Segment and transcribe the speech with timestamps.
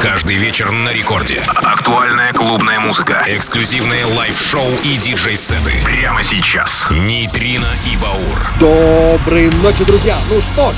[0.00, 1.42] Каждый вечер на рекорде.
[1.56, 3.24] Актуальная клубная музыка.
[3.26, 5.72] Эксклюзивные лайв-шоу и диджей-сеты.
[5.84, 6.86] Прямо сейчас.
[6.90, 8.46] Нейтрино и Баур.
[8.60, 10.16] Доброй ночи, друзья!
[10.30, 10.76] Ну что ж,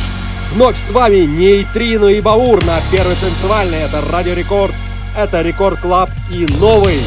[0.52, 3.80] вновь с вами Нейтрино и Баур на первой танцевальной.
[3.80, 4.74] Это Радио Рекорд,
[5.14, 7.00] это Record Club и новый,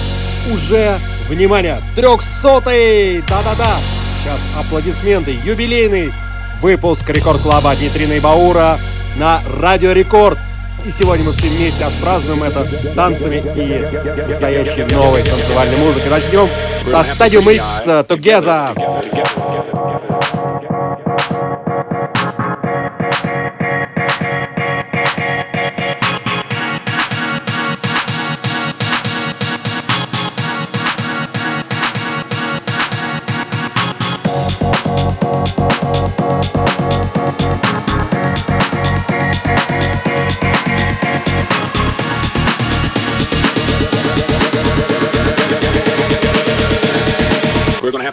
[0.52, 3.24] уже, внимание, трехсотый!
[3.28, 3.76] Да-да-да!
[4.22, 6.14] Сейчас аплодисменты, юбилейный
[6.62, 8.80] выпуск Record Club а Нейтрино и Баура
[9.16, 10.38] на Радио Рекорд.
[10.86, 16.10] И сегодня мы все вместе отпразднуем это танцами и настоящей новой танцевальной музыкой.
[16.10, 16.50] Начнем
[16.88, 19.53] со Stadium X Together.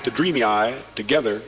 [0.03, 1.43] The dreamy Eye together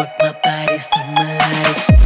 [0.00, 1.99] work my body, somebody.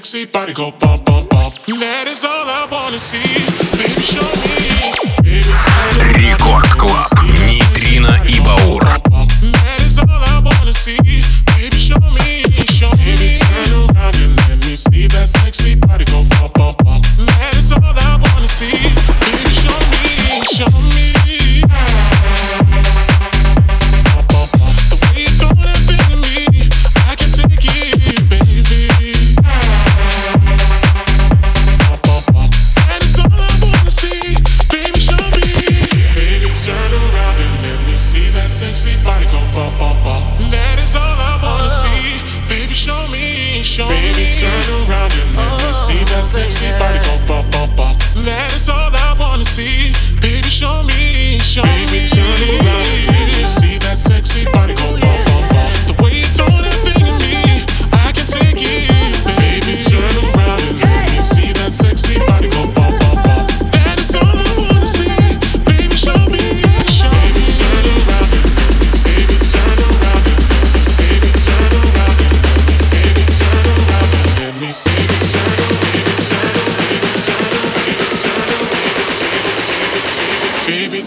[0.00, 0.89] sexy body go bump.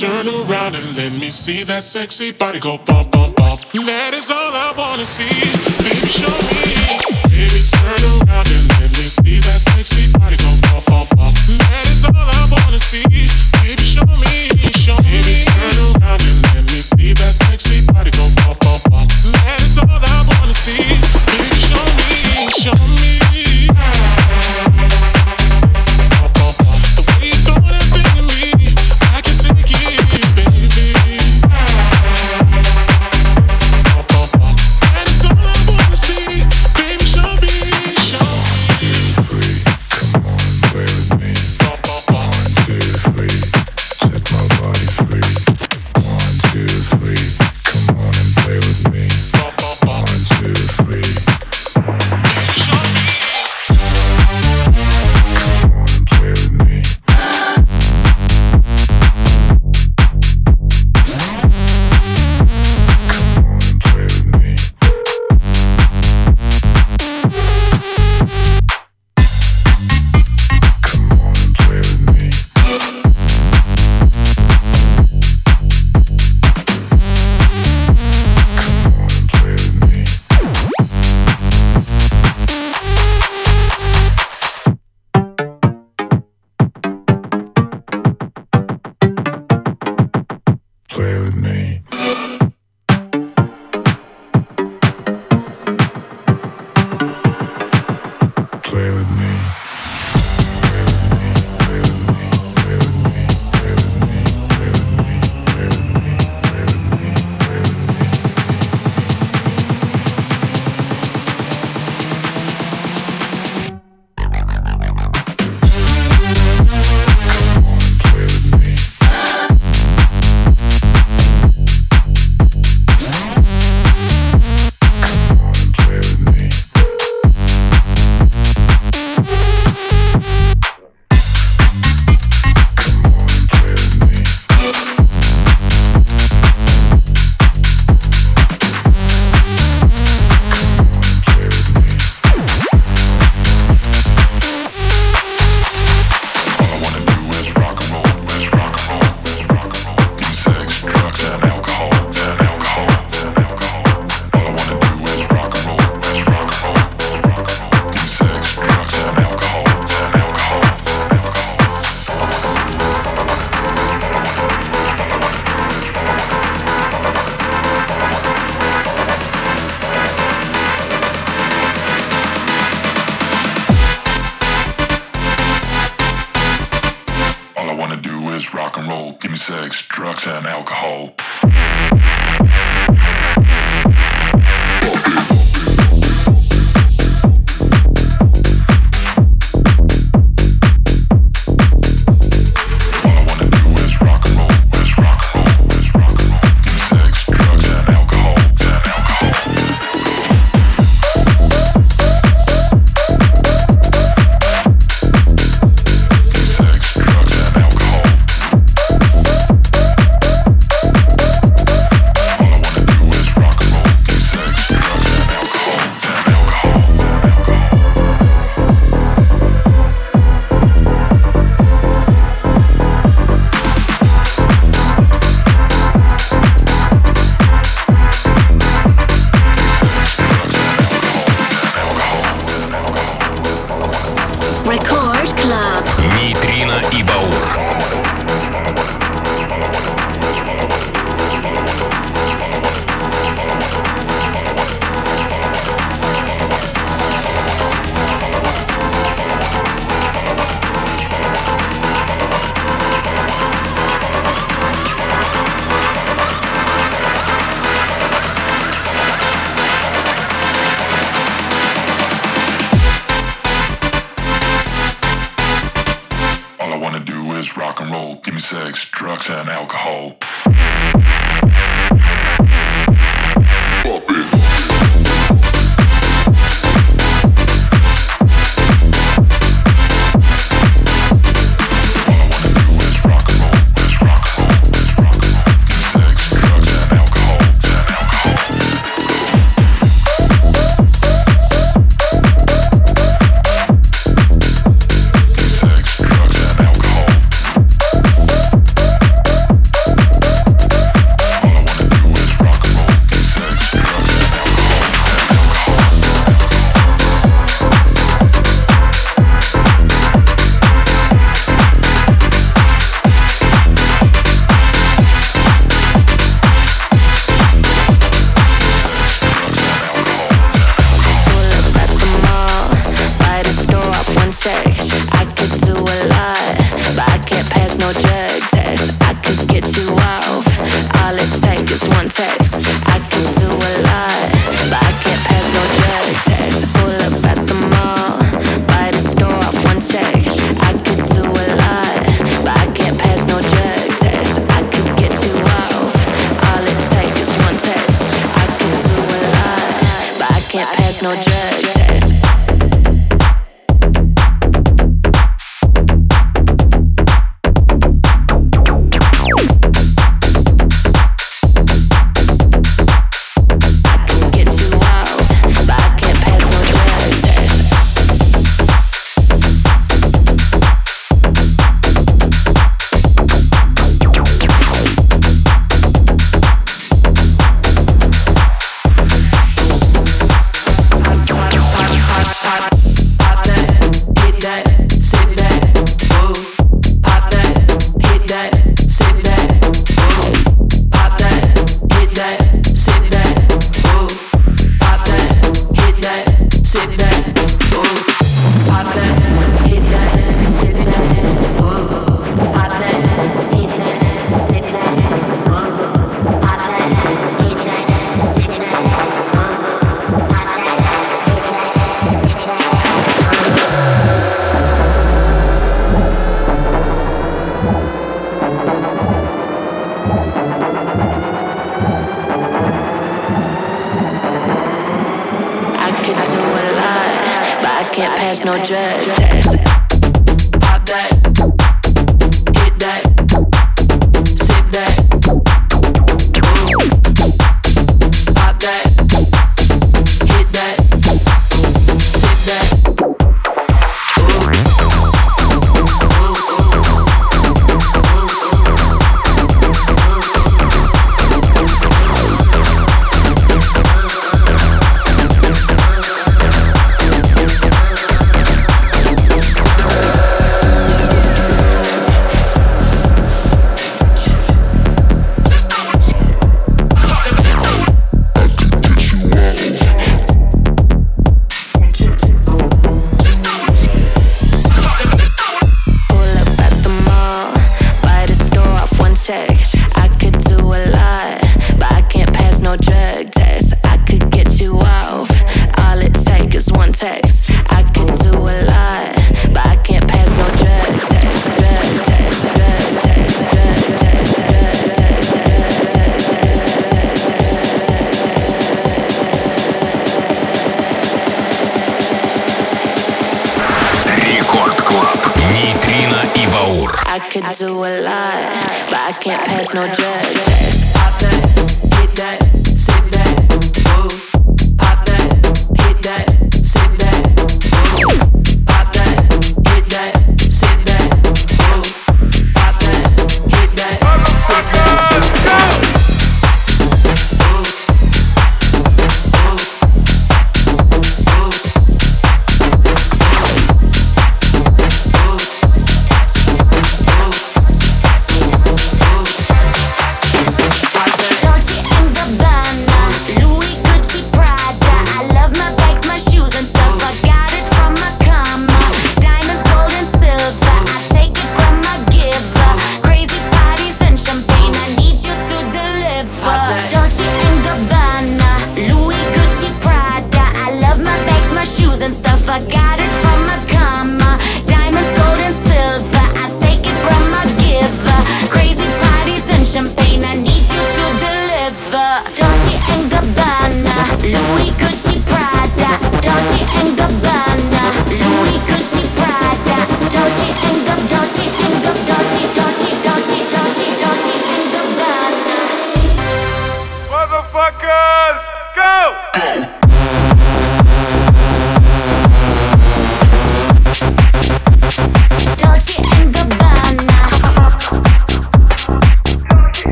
[0.00, 3.60] turn around and let me see that sexy body go bump, bump, bump.
[3.86, 5.30] That is all I wanna see.
[5.86, 6.74] Baby, show me.
[7.30, 11.36] Baby, turn around and let me see that sexy body go bump, bump, bump.
[11.70, 13.06] That is all I wanna see.
[13.62, 14.50] Baby, show me.
[14.74, 15.14] Show me.
[15.14, 18.53] Baby, turn around and let me see that sexy body go bump.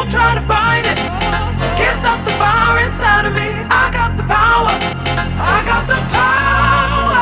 [0.00, 0.96] won't try to fight it.
[1.76, 3.50] Can't stop the fire inside of me.
[3.68, 4.72] I got the power.
[5.54, 7.20] I got the power.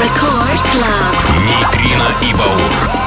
[0.00, 1.14] Record Club.
[1.44, 3.03] Нейтрино и Баур.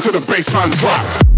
[0.00, 1.29] Until the baseline drop.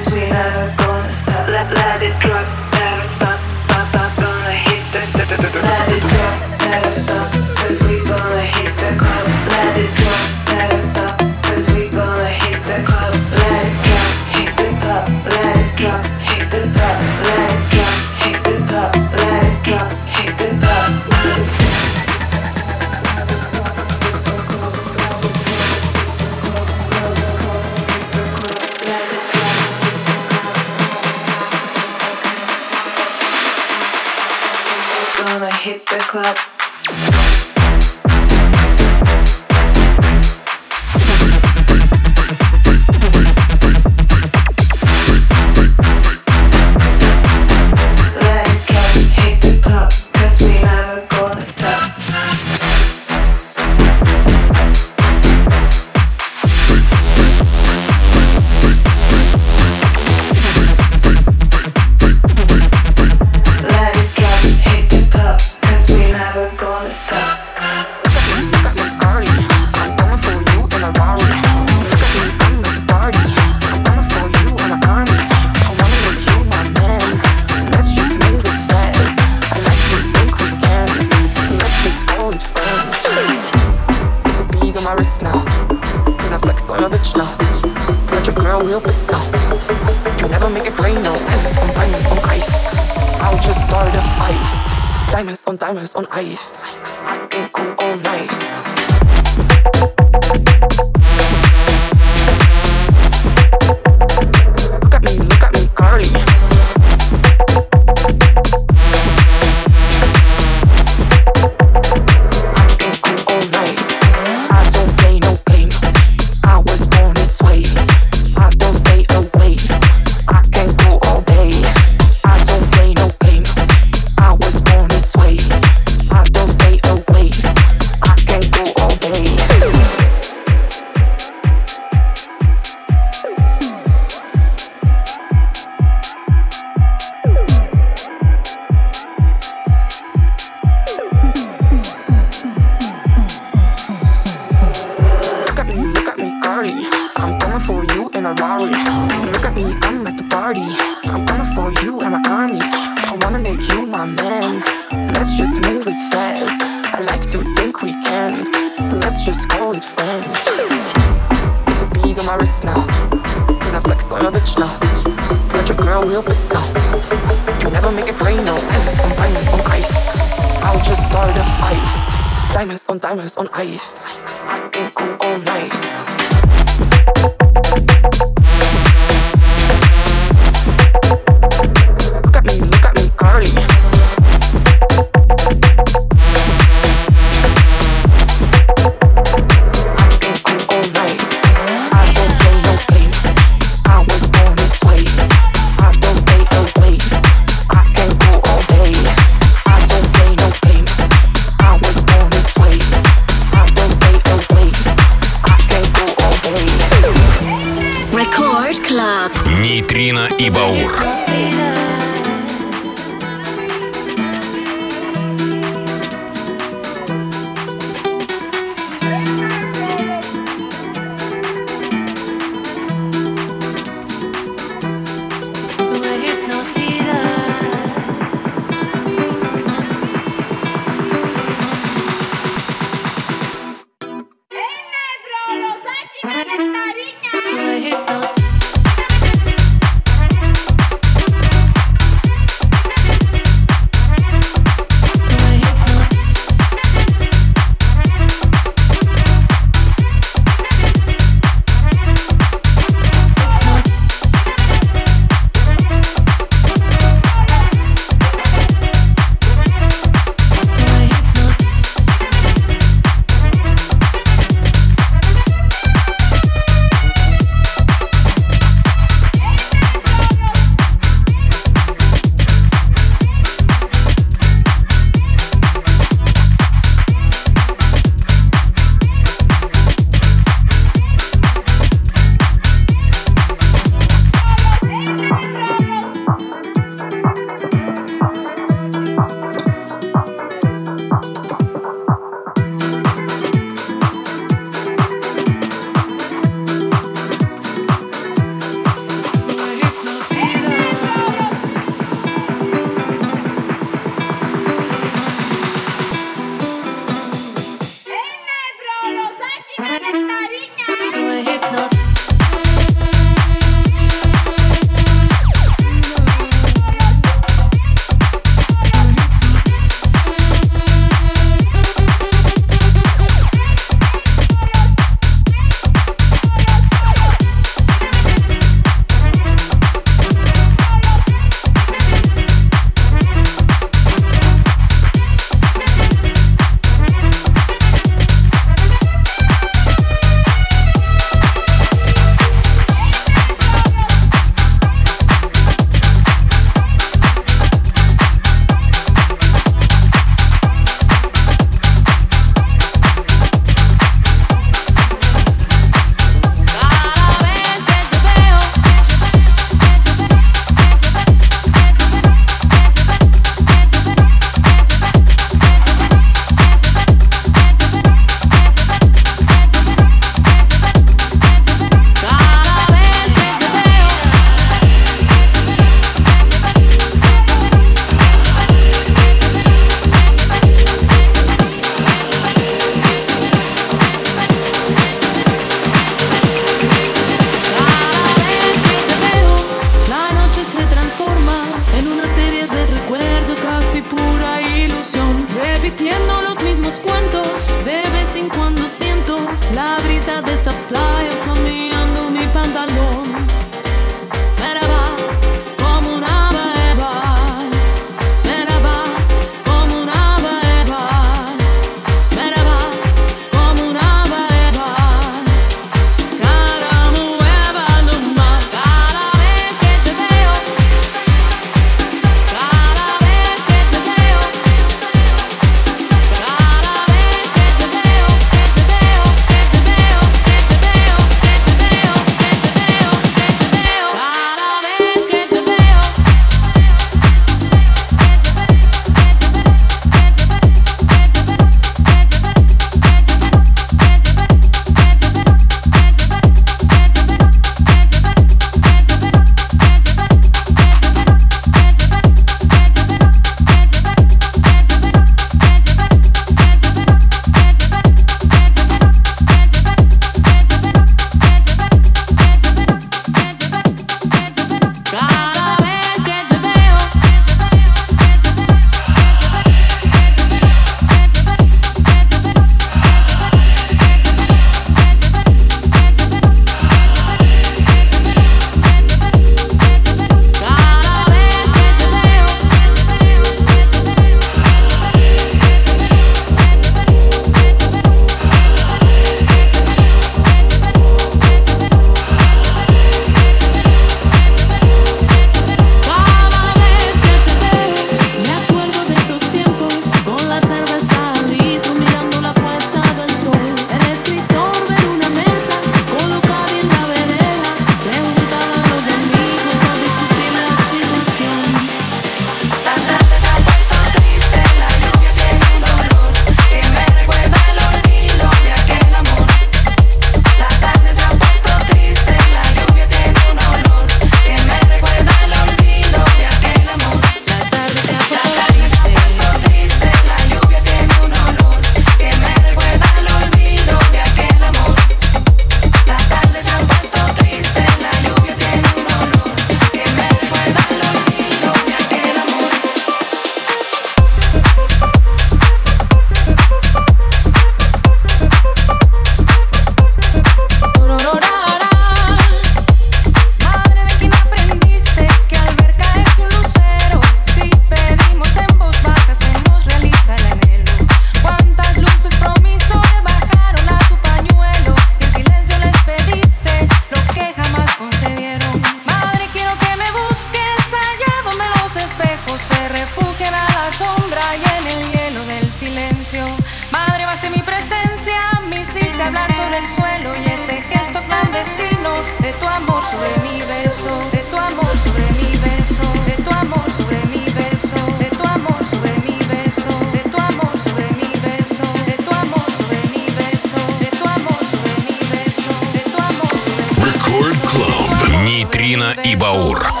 [599.51, 600.00] Баур.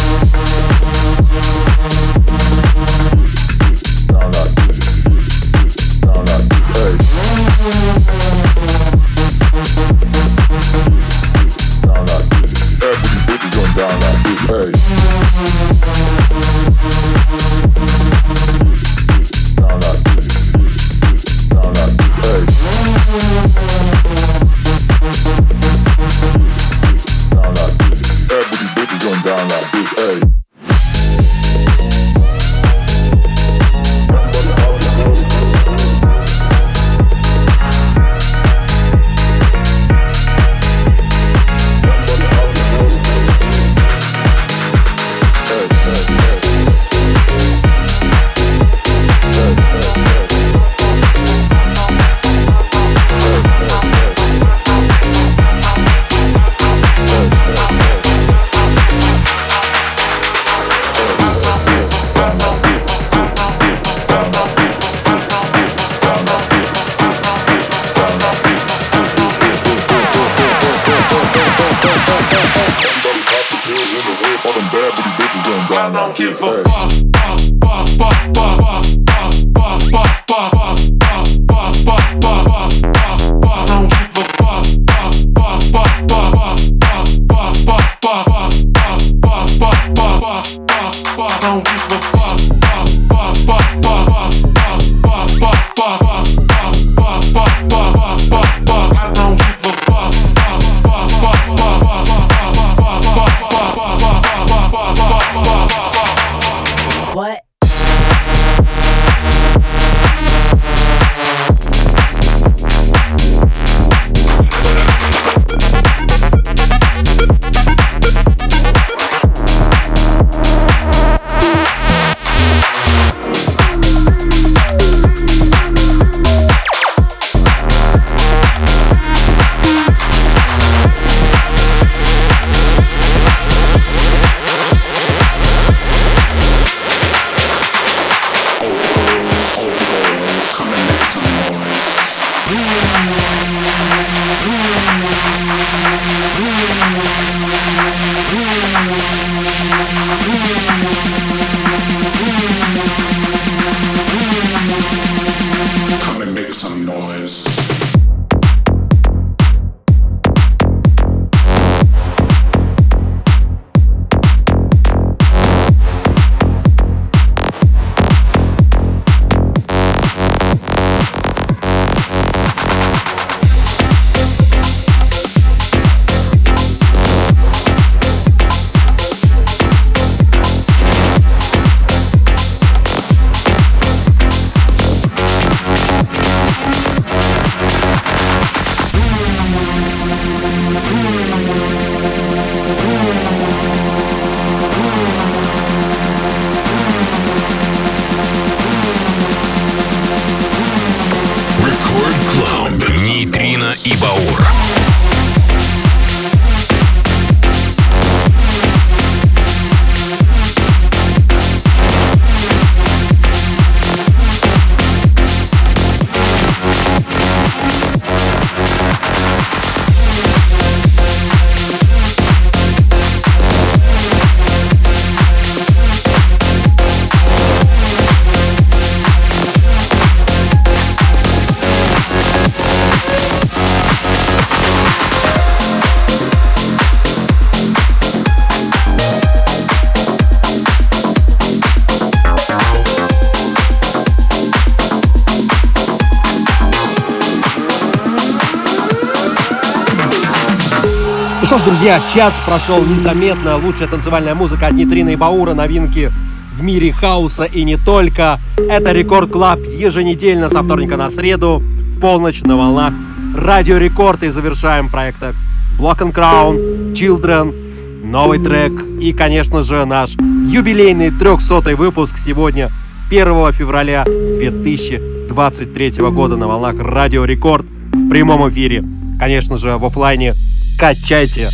[251.81, 253.57] друзья, час прошел незаметно.
[253.57, 256.11] Лучшая танцевальная музыка от Нейтрино и Баура, новинки
[256.55, 258.39] в мире хауса и не только.
[258.55, 262.93] Это Record Club еженедельно со вторника на среду в полночь на волнах
[263.35, 265.33] Радио Рекорд и завершаем проекта
[265.79, 272.69] Block and Crown, Children, новый трек и, конечно же, наш юбилейный 300 выпуск сегодня,
[273.09, 278.83] 1 февраля 2023 года на волнах Радио Рекорд в прямом эфире.
[279.17, 280.35] Конечно же, в оффлайне
[280.77, 281.49] качайте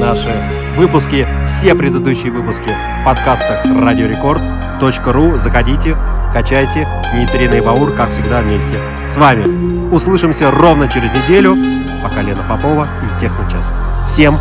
[0.00, 0.30] наши
[0.76, 5.36] выпуски, все предыдущие выпуски в подкастах радиорекорд.ру.
[5.38, 5.96] Заходите,
[6.32, 6.86] качайте.
[7.14, 9.92] Нейтрино и Баур, как всегда, вместе с вами.
[9.92, 11.56] Услышимся ровно через неделю.
[12.02, 13.70] Пока Лена Попова и Техночас.
[14.08, 14.36] Всем